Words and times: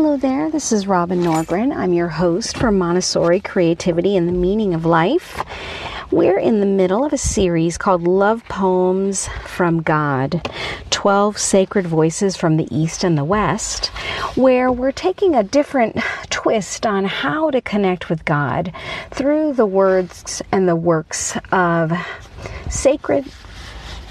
Hello 0.00 0.16
there, 0.16 0.48
this 0.48 0.70
is 0.70 0.86
Robin 0.86 1.20
Norgren. 1.22 1.74
I'm 1.74 1.92
your 1.92 2.06
host 2.06 2.56
for 2.56 2.70
Montessori 2.70 3.40
Creativity 3.40 4.16
and 4.16 4.28
the 4.28 4.32
Meaning 4.32 4.72
of 4.72 4.84
Life. 4.84 5.44
We're 6.12 6.38
in 6.38 6.60
the 6.60 6.66
middle 6.66 7.04
of 7.04 7.12
a 7.12 7.18
series 7.18 7.76
called 7.76 8.06
Love 8.06 8.44
Poems 8.44 9.28
from 9.42 9.82
God 9.82 10.48
12 10.90 11.36
Sacred 11.36 11.88
Voices 11.88 12.36
from 12.36 12.58
the 12.58 12.68
East 12.70 13.02
and 13.02 13.18
the 13.18 13.24
West, 13.24 13.86
where 14.36 14.70
we're 14.70 14.92
taking 14.92 15.34
a 15.34 15.42
different 15.42 15.98
twist 16.30 16.86
on 16.86 17.04
how 17.04 17.50
to 17.50 17.60
connect 17.60 18.08
with 18.08 18.24
God 18.24 18.72
through 19.10 19.54
the 19.54 19.66
words 19.66 20.40
and 20.52 20.68
the 20.68 20.76
works 20.76 21.36
of 21.50 21.92
sacred 22.70 23.26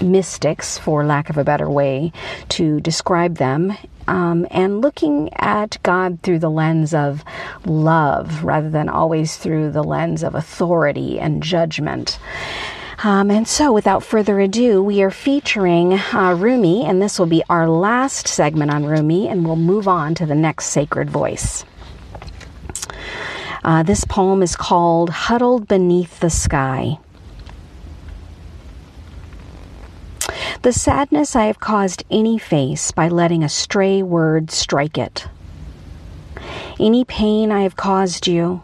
mystics, 0.00 0.78
for 0.78 1.04
lack 1.04 1.30
of 1.30 1.38
a 1.38 1.44
better 1.44 1.68
way 1.68 2.12
to 2.50 2.80
describe 2.80 3.36
them, 3.36 3.76
um, 4.08 4.46
and 4.50 4.80
looking 4.80 5.30
at 5.34 5.78
God 5.82 6.20
through 6.22 6.38
the 6.38 6.50
lens 6.50 6.94
of 6.94 7.24
love 7.64 8.44
rather 8.44 8.70
than 8.70 8.88
always 8.88 9.36
through 9.36 9.70
the 9.72 9.84
lens 9.84 10.22
of 10.22 10.34
authority 10.34 11.18
and 11.18 11.42
judgment. 11.42 12.18
Um, 13.04 13.30
and 13.30 13.46
so, 13.46 13.72
without 13.72 14.02
further 14.02 14.40
ado, 14.40 14.82
we 14.82 15.02
are 15.02 15.10
featuring 15.10 15.94
uh, 15.94 16.34
Rumi, 16.38 16.84
and 16.84 17.02
this 17.02 17.18
will 17.18 17.26
be 17.26 17.42
our 17.50 17.68
last 17.68 18.26
segment 18.26 18.70
on 18.70 18.86
Rumi, 18.86 19.28
and 19.28 19.44
we'll 19.44 19.56
move 19.56 19.86
on 19.86 20.14
to 20.14 20.24
the 20.24 20.34
next 20.34 20.66
sacred 20.66 21.10
voice. 21.10 21.64
Uh, 23.62 23.82
this 23.82 24.04
poem 24.04 24.42
is 24.42 24.56
called 24.56 25.10
Huddled 25.10 25.68
Beneath 25.68 26.20
the 26.20 26.30
Sky. 26.30 26.98
The 30.62 30.72
sadness 30.72 31.36
I 31.36 31.44
have 31.46 31.60
caused 31.60 32.04
any 32.10 32.38
face 32.38 32.90
by 32.90 33.08
letting 33.08 33.44
a 33.44 33.48
stray 33.48 34.02
word 34.02 34.50
strike 34.50 34.98
it. 34.98 35.28
Any 36.80 37.04
pain 37.04 37.52
I 37.52 37.62
have 37.62 37.76
caused 37.76 38.26
you. 38.26 38.62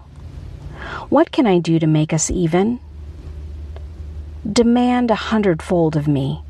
What 1.10 1.30
can 1.30 1.46
I 1.46 1.58
do 1.58 1.78
to 1.78 1.86
make 1.86 2.12
us 2.12 2.30
even? 2.30 2.80
Demand 4.50 5.10
a 5.10 5.14
hundredfold 5.14 5.94
of 5.94 6.08
me. 6.08 6.42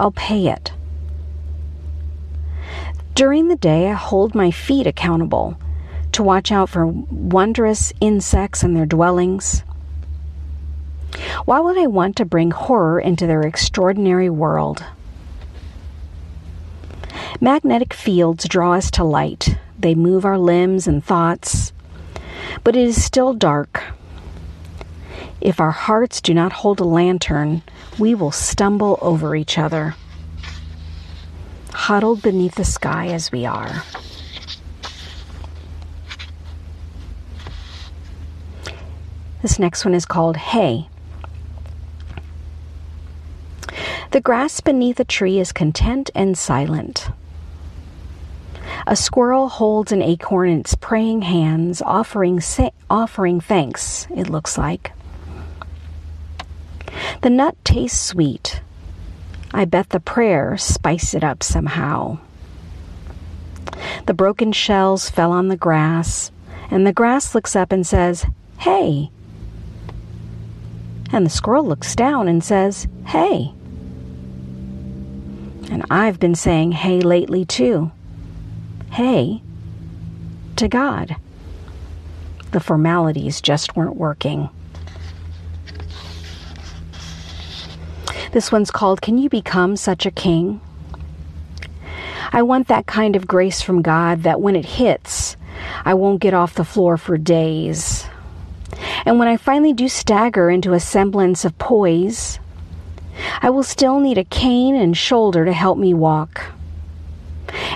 I'll 0.00 0.12
pay 0.12 0.48
it. 0.48 0.72
During 3.14 3.48
the 3.48 3.56
day, 3.56 3.88
I 3.88 3.92
hold 3.92 4.34
my 4.34 4.50
feet 4.50 4.86
accountable 4.86 5.56
to 6.12 6.22
watch 6.22 6.50
out 6.50 6.68
for 6.68 6.86
wondrous 6.86 7.92
insects 8.00 8.62
and 8.62 8.74
their 8.76 8.86
dwellings 8.86 9.62
why 11.44 11.60
would 11.60 11.76
I 11.76 11.86
want 11.86 12.16
to 12.16 12.24
bring 12.24 12.50
horror 12.50 12.98
into 12.98 13.26
their 13.26 13.42
extraordinary 13.42 14.30
world? 14.30 14.82
Magnetic 17.40 17.92
fields 17.92 18.48
draw 18.48 18.72
us 18.72 18.90
to 18.92 19.04
light. 19.04 19.58
They 19.78 19.94
move 19.94 20.24
our 20.24 20.38
limbs 20.38 20.86
and 20.86 21.04
thoughts. 21.04 21.72
But 22.62 22.76
it 22.76 22.88
is 22.88 23.04
still 23.04 23.34
dark. 23.34 23.82
If 25.40 25.60
our 25.60 25.72
hearts 25.72 26.22
do 26.22 26.32
not 26.32 26.52
hold 26.52 26.80
a 26.80 26.84
lantern, 26.84 27.62
we 27.98 28.14
will 28.14 28.30
stumble 28.30 28.98
over 29.02 29.36
each 29.36 29.58
other, 29.58 29.94
huddled 31.72 32.22
beneath 32.22 32.54
the 32.54 32.64
sky 32.64 33.08
as 33.08 33.30
we 33.30 33.44
are. 33.44 33.82
This 39.42 39.58
next 39.58 39.84
one 39.84 39.92
is 39.92 40.06
called 40.06 40.38
Hey. 40.38 40.88
The 44.14 44.20
grass 44.20 44.60
beneath 44.60 45.00
a 45.00 45.04
tree 45.04 45.40
is 45.40 45.50
content 45.50 46.08
and 46.14 46.38
silent. 46.38 47.08
A 48.86 48.94
squirrel 48.94 49.48
holds 49.48 49.90
an 49.90 50.02
acorn 50.02 50.50
in 50.50 50.60
its 50.60 50.76
praying 50.76 51.22
hands, 51.22 51.82
offering, 51.82 52.38
sa- 52.38 52.70
offering 52.88 53.40
thanks, 53.40 54.06
it 54.14 54.30
looks 54.30 54.56
like. 54.56 54.92
The 57.22 57.30
nut 57.30 57.56
tastes 57.64 57.98
sweet. 57.98 58.62
I 59.52 59.64
bet 59.64 59.90
the 59.90 59.98
prayer 59.98 60.56
spiced 60.58 61.16
it 61.16 61.24
up 61.24 61.42
somehow. 61.42 62.18
The 64.06 64.14
broken 64.14 64.52
shells 64.52 65.10
fell 65.10 65.32
on 65.32 65.48
the 65.48 65.56
grass, 65.56 66.30
and 66.70 66.86
the 66.86 66.92
grass 66.92 67.34
looks 67.34 67.56
up 67.56 67.72
and 67.72 67.84
says, 67.84 68.24
Hey. 68.58 69.10
And 71.10 71.26
the 71.26 71.30
squirrel 71.30 71.66
looks 71.66 71.96
down 71.96 72.28
and 72.28 72.44
says, 72.44 72.86
Hey. 73.06 73.54
And 75.74 75.82
I've 75.90 76.20
been 76.20 76.36
saying 76.36 76.70
hey 76.70 77.00
lately 77.00 77.44
too. 77.44 77.90
Hey 78.92 79.42
to 80.54 80.68
God. 80.68 81.16
The 82.52 82.60
formalities 82.60 83.40
just 83.40 83.74
weren't 83.74 83.96
working. 83.96 84.50
This 88.30 88.52
one's 88.52 88.70
called 88.70 89.02
Can 89.02 89.18
You 89.18 89.28
Become 89.28 89.74
Such 89.74 90.06
a 90.06 90.12
King? 90.12 90.60
I 92.32 92.42
want 92.42 92.68
that 92.68 92.86
kind 92.86 93.16
of 93.16 93.26
grace 93.26 93.60
from 93.60 93.82
God 93.82 94.22
that 94.22 94.40
when 94.40 94.54
it 94.54 94.64
hits, 94.64 95.36
I 95.84 95.94
won't 95.94 96.20
get 96.20 96.34
off 96.34 96.54
the 96.54 96.64
floor 96.64 96.96
for 96.96 97.18
days. 97.18 98.06
And 99.04 99.18
when 99.18 99.26
I 99.26 99.36
finally 99.36 99.72
do 99.72 99.88
stagger 99.88 100.50
into 100.50 100.72
a 100.72 100.78
semblance 100.78 101.44
of 101.44 101.58
poise, 101.58 102.38
I 103.40 103.50
will 103.50 103.62
still 103.62 104.00
need 104.00 104.18
a 104.18 104.24
cane 104.24 104.74
and 104.74 104.96
shoulder 104.96 105.44
to 105.44 105.52
help 105.52 105.78
me 105.78 105.94
walk. 105.94 106.52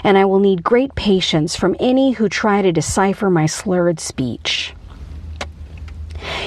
And 0.03 0.17
I 0.17 0.25
will 0.25 0.41
need 0.41 0.65
great 0.65 0.95
patience 0.95 1.57
from 1.57 1.77
any 1.79 2.13
who 2.13 2.29
try 2.29 2.63
to 2.63 2.73
decipher 2.73 3.31
my 3.31 3.47
slurred 3.47 4.01
speech. 4.01 4.75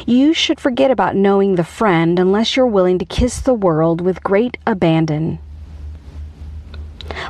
You 0.05 0.33
should 0.33 0.59
forget 0.59 0.91
about 0.91 1.15
knowing 1.15 1.55
the 1.55 1.63
friend 1.63 2.19
unless 2.19 2.55
you're 2.55 2.67
willing 2.67 2.99
to 2.99 3.05
kiss 3.05 3.39
the 3.39 3.53
world 3.53 4.01
with 4.01 4.23
great 4.23 4.57
abandon. 4.65 5.39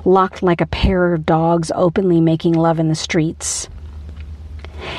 Locked 0.06 0.42
like 0.42 0.62
a 0.62 0.66
pair 0.66 1.14
of 1.14 1.26
dogs 1.26 1.72
openly 1.76 2.22
making 2.22 2.54
love 2.54 2.80
in 2.80 2.88
the 2.88 2.96
streets. 2.96 3.68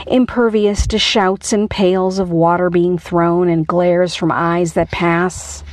Impervious 0.07 0.87
to 0.89 0.99
shouts 0.99 1.53
and 1.53 1.69
pails 1.69 2.19
of 2.19 2.31
water 2.31 2.71
being 2.71 2.99
thrown 2.99 3.49
and 3.49 3.67
glares 3.67 4.15
from 4.15 4.31
eyes 4.31 4.75
that 4.75 4.91
pass 4.91 5.65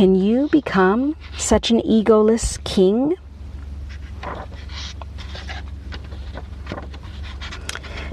can 0.00 0.14
you 0.14 0.48
become 0.48 1.14
such 1.36 1.70
an 1.70 1.78
egoless 1.82 2.56
king? 2.64 3.16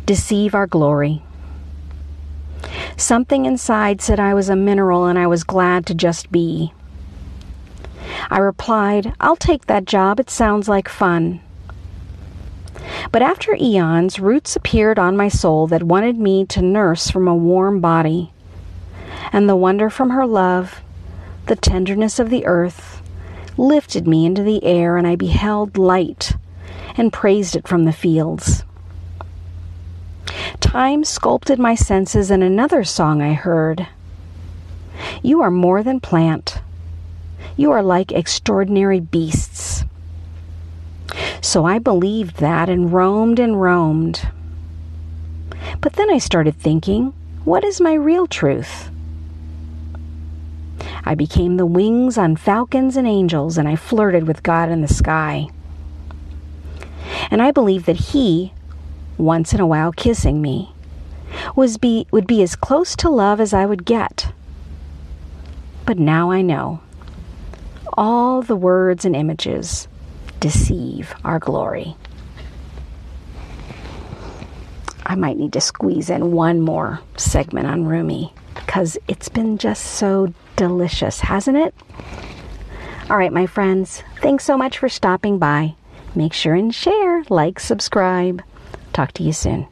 Deceive 0.05 0.53
our 0.53 0.67
glory. 0.67 1.21
Something 2.97 3.45
inside 3.45 4.01
said 4.01 4.19
I 4.19 4.33
was 4.33 4.49
a 4.49 4.55
mineral 4.57 5.05
and 5.05 5.17
I 5.17 5.27
was 5.27 5.45
glad 5.45 5.85
to 5.85 5.95
just 5.95 6.29
be. 6.29 6.73
I 8.29 8.39
replied, 8.39 9.13
I'll 9.21 9.37
take 9.37 9.67
that 9.67 9.85
job, 9.85 10.19
it 10.19 10.29
sounds 10.29 10.67
like 10.67 10.89
fun. 10.89 11.39
But 13.13 13.21
after 13.21 13.55
eons, 13.55 14.19
roots 14.19 14.57
appeared 14.57 14.99
on 14.99 15.15
my 15.15 15.29
soul 15.29 15.67
that 15.67 15.83
wanted 15.83 16.17
me 16.19 16.45
to 16.47 16.61
nurse 16.61 17.09
from 17.09 17.29
a 17.29 17.33
warm 17.33 17.79
body. 17.79 18.33
And 19.31 19.47
the 19.47 19.55
wonder 19.55 19.89
from 19.89 20.09
her 20.09 20.25
love 20.27 20.81
the 21.47 21.55
tenderness 21.55 22.19
of 22.19 22.29
the 22.29 22.45
earth, 22.45 23.01
lifted 23.57 24.07
me 24.07 24.25
into 24.25 24.43
the 24.43 24.63
air, 24.63 24.97
and 24.97 25.07
I 25.07 25.15
beheld 25.15 25.77
light 25.77 26.33
and 26.95 27.13
praised 27.13 27.55
it 27.55 27.67
from 27.67 27.85
the 27.85 27.93
fields. 27.93 28.63
Time 30.59 31.03
sculpted 31.03 31.57
my 31.57 31.75
senses, 31.75 32.29
and 32.29 32.43
another 32.43 32.83
song 32.83 33.21
I 33.21 33.33
heard. 33.33 33.87
You 35.23 35.41
are 35.41 35.51
more 35.51 35.83
than 35.83 35.99
plant. 35.99 36.59
You 37.55 37.71
are 37.71 37.83
like 37.83 38.11
extraordinary 38.11 38.99
beasts. 38.99 39.83
So 41.41 41.65
I 41.65 41.79
believed 41.79 42.37
that 42.37 42.69
and 42.69 42.91
roamed 42.91 43.39
and 43.39 43.61
roamed. 43.61 44.27
But 45.81 45.93
then 45.93 46.09
I 46.09 46.17
started 46.17 46.55
thinking, 46.55 47.13
what 47.45 47.63
is 47.63 47.79
my 47.79 47.93
real 47.93 48.27
truth? 48.27 48.89
I 51.05 51.15
became 51.15 51.57
the 51.57 51.65
wings 51.65 52.17
on 52.17 52.35
falcons 52.35 52.97
and 52.97 53.07
angels, 53.07 53.57
and 53.57 53.67
I 53.67 53.75
flirted 53.75 54.27
with 54.27 54.43
God 54.43 54.69
in 54.69 54.81
the 54.81 54.87
sky. 54.87 55.49
And 57.31 57.41
I 57.41 57.51
believed 57.51 57.85
that 57.85 57.95
He, 57.97 58.53
once 59.17 59.53
in 59.53 59.59
a 59.59 59.67
while 59.67 59.91
kissing 59.91 60.41
me, 60.41 60.73
was 61.55 61.77
be, 61.77 62.07
would 62.11 62.27
be 62.27 62.41
as 62.41 62.55
close 62.55 62.95
to 62.97 63.09
love 63.09 63.39
as 63.39 63.53
I 63.53 63.65
would 63.65 63.85
get. 63.85 64.31
But 65.85 65.97
now 65.97 66.31
I 66.31 66.41
know. 66.41 66.81
All 67.93 68.41
the 68.41 68.55
words 68.55 69.05
and 69.05 69.15
images 69.15 69.87
deceive 70.39 71.15
our 71.23 71.39
glory. 71.39 71.95
I 75.05 75.15
might 75.15 75.37
need 75.37 75.53
to 75.53 75.61
squeeze 75.61 76.09
in 76.09 76.33
one 76.33 76.59
more 76.59 76.99
segment 77.15 77.67
on 77.67 77.85
Rumi 77.85 78.33
because 78.55 78.97
it's 79.07 79.29
been 79.29 79.57
just 79.57 79.83
so 79.83 80.33
delicious, 80.57 81.21
hasn't 81.21 81.55
it? 81.55 81.73
All 83.09 83.15
right, 83.17 83.31
my 83.31 83.45
friends, 83.45 84.03
thanks 84.21 84.43
so 84.43 84.57
much 84.57 84.77
for 84.79 84.89
stopping 84.89 85.39
by. 85.39 85.75
Make 86.13 86.33
sure 86.33 86.55
and 86.55 86.75
share, 86.75 87.23
like, 87.29 87.61
subscribe. 87.61 88.43
Talk 88.91 89.13
to 89.13 89.23
you 89.23 89.31
soon. 89.31 89.67